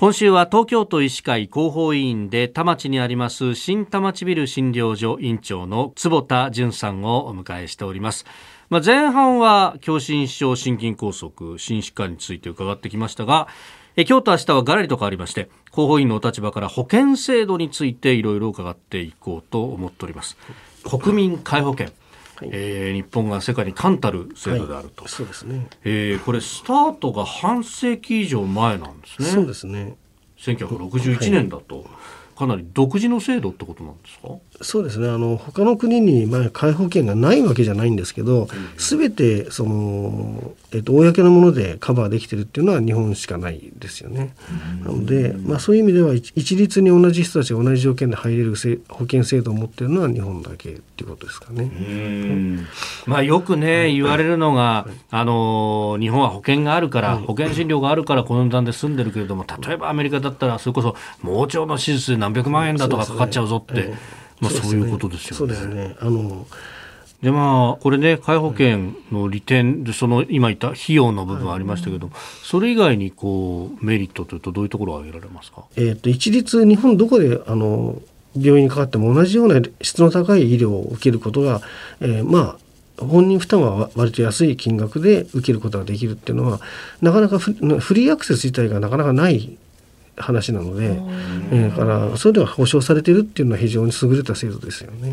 [0.00, 8.24] 今週は東京都医師会広報委員で田町にあります新田町ビル診療所院長の坪田淳さんをお迎えしております。
[8.70, 13.48] まあ、前半は狭心症、心筋梗塞、心疾患について伺ってきましたが、
[13.96, 20.36] え今日と明日はがらりと変わりまして広報委員のお立場から保険制度についていろいろ伺っていこうと思っております。
[20.84, 21.88] 国民皆保険
[22.38, 29.28] はい、えー、日本が世界に冠たる制度であると、はい、そうですね、えー、これスタートが半世紀以上前なんですね。
[29.28, 29.96] そうですね。
[30.38, 31.84] 1961年だと、
[32.38, 34.28] かなり独自の制度ってことなんですか？
[34.62, 35.08] そうですね。
[35.08, 44.34] あの他の国に、まあ、解放権がないわけじゃないんですけど、す、べ、てその、えっと、公のものでカバーできてるっていうのは日本しかないですよね。
[44.84, 48.54] なので、まあ、そういう意味では一律に同じ人たちが同じ条件で入れる
[48.88, 51.70] 保険制度を持ってるのは日本だけっていうことですかね。
[53.06, 63.92] まあ、よくね言われるのが、あの日本は保険があるから、保険診療があるからこの値段で済んでるけれども例えばアメリカだったらそれこそ盲腸の手術で何百万円だとかかかっちゃうぞって。
[64.40, 65.36] まあ、そういうことですよね。
[65.36, 65.96] そうですね。
[66.00, 66.46] あの
[67.22, 78.00] でまあ、これね、皆保険の利点で、その今言った費用の部分ありましたけど、はい、それ以外にこうメリットというと、どういうところを挙げられますか、えーと、一律、日本どこであの
[78.40, 81.60] 病院にかかっても同じような質の高い医療を受けることが、
[82.00, 82.56] えー、ま
[83.00, 86.60] あ、本人負担は割と安い金額で受けることができるっていうのは、
[87.00, 87.50] なかなかフ
[87.94, 89.58] リーアクセス自体がなかなかない
[90.18, 91.00] 話なので、
[91.52, 95.12] えー、からそれでは保障されているっていうのは非常に優れた制度ですよね。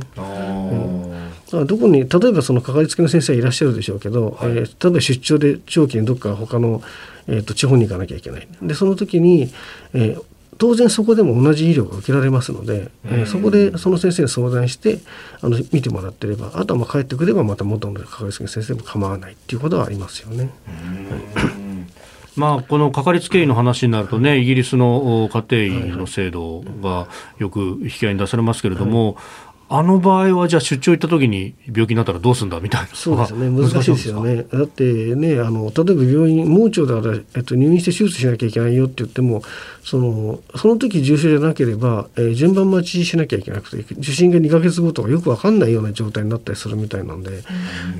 [1.52, 6.81] うん、どこに例えばそのかかりつけの先生はいらっしゃるでしょうけど、はい、えー、例えば出張で長期にどっか他の、
[7.28, 8.48] えーと、地方に行かなきゃいけない。
[8.61, 9.52] でその時に、
[9.94, 10.23] えー、
[10.58, 15.00] 当然そこでも同じ医療が受けられますので、えー、そこでその先生に相談して
[15.42, 20.50] あの見てもらってればあとはまあ帰ってくればまた元のかかりつけの先生も構わないっていうことはありますよね。
[21.36, 21.64] はい
[22.36, 29.17] まあ、このかかりつけ医の話になるとね、イギリスの家庭医の制度がよく引き合いに出されますけれども、
[29.67, 32.87] あの場合はじゃあ出張行った時に病気になったらどうするんだみたいな。
[32.89, 33.49] そうですね。
[33.49, 34.43] 難しいですよね。
[34.43, 34.83] だって
[35.15, 39.42] ねあの例えば病院盲腸だから、えっと、入院して手術しなきゃいけないよって言っても
[39.83, 47.43] そのその時重症じゃなければ、えー、順番待ちしなきゃいけなくて受診が2か月後とかよく分かんないような状態になったりするみたいなんで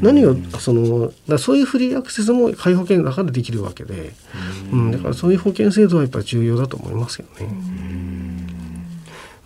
[0.02, 4.14] 何をそのだそういうフリーアクセスも介護保険の中でできるわけで。
[4.72, 7.47] うん、だからそういう保険制度はやっぱり重要だと思いますよね。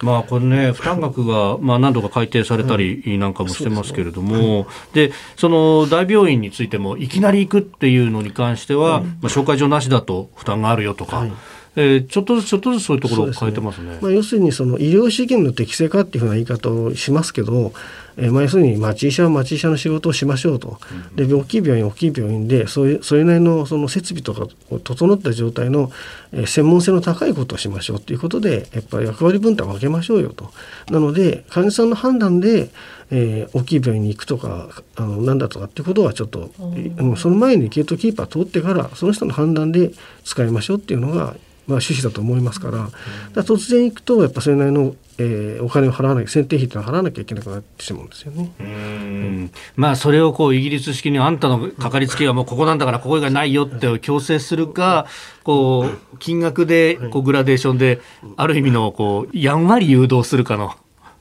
[0.02, 11.28] まあこれね、負担額がまあ何度か改定されたりなんかもしてますけれども、でその大病院についても、いきなり行くっていうのに関しては、まあ、紹介状なしだと負担があるよとか。
[11.76, 13.92] えー、ちょっとずつちょっとずつそういうところを変えてますね。
[13.92, 17.74] すねまあ、要するにその医療資源の適正化っていうふうな言い方をしますけど、
[18.20, 20.78] えー、まあ要するに町医者は町医者の仕事をしましょうと、
[21.16, 24.48] で大きい病院大きい病院でそういうそれなりのその設備とか
[24.84, 25.92] 整った状態の、
[26.34, 30.52] えー、専門性の高いことをしましょうということでやっぱり役割分担を分けましょうよと。
[30.92, 32.70] なので患者さんの判断で
[33.12, 39.92] えー、大きい病院に行くとかあのなんだとかってことはちょっと、うん、その前にゲートキーパー通ってからその人の判断で
[40.24, 41.36] 使いましょうっていうのが
[41.70, 42.92] まあ、趣旨だと思いますから,、か
[43.36, 48.52] ら突然行くとやっぱそれなりの、えー、お金を払わなきゃ選定費っていうのを払わなきゃいけなくなってしまうんですよね。
[48.60, 55.08] うんまあそれをこうイギリス式にあんたのかかりつけはもうここなんだからここがないよって強制するか
[55.44, 58.00] こう金額でこうグラデーションで
[58.38, 60.76] ある意味のこうやんわり誘導するかの。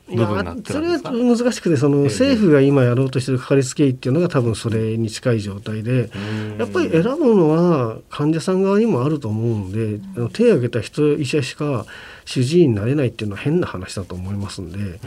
[0.08, 6.10] 部分それは難しくてその政府が今やろうとしてるかかりつけ医っていうのが多分それに近い状態で
[6.58, 10.00] やっぱり選ぶのは患者さん側にもあると思うんで
[10.32, 11.84] 手を挙げた人医者しか
[12.24, 15.00] 主治医になれないっていうのは変な話だと思いますんで、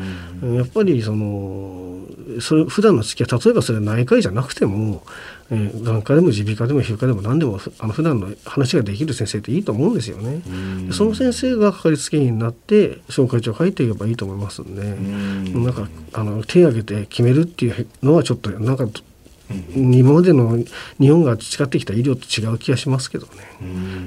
[0.57, 2.00] やっぱりその
[2.41, 5.03] それ普段の付き合い例えばそれは内科医じゃなくても、
[5.50, 10.41] えー、眼科でも耳鼻科でも皮膚科でも何でもあの普段の話ができる先生っていいと思うんですよね。
[10.91, 15.63] その先生がかかりつけ医になって紹介状書いていけばいいと思いますんで、ん。
[15.63, 18.88] なんかあの手を挙げて決めるっていうのはちょっとなんか
[19.75, 20.58] 今までの
[21.00, 23.31] 日本が培ってきた医療と違う気がしますけどね。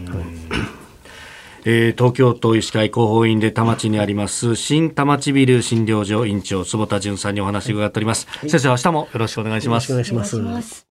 [0.08, 0.83] はい
[1.64, 9.90] えー、東京都医師会広報院で田町にあります新田町ビル診療所院長坪田淳さんにお話を伺っております、はい、先生明日もよろしくお願いします。
[9.90, 10.86] よろしくお願いします